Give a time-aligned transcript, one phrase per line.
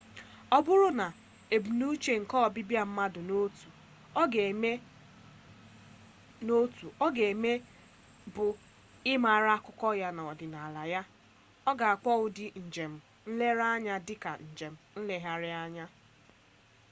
[0.55, 1.05] ọ bụrụ na
[1.55, 3.33] ebumnuche nke ọbịbịa mmadụ na
[6.65, 7.51] otu ọ ga eme
[8.33, 8.45] bụ
[9.13, 11.01] ịmara akụkọ ya na ọdịnala ya
[11.69, 12.93] a na akpọ ụdị njem
[13.29, 15.85] nlere anya dị ka njem nlegharị anya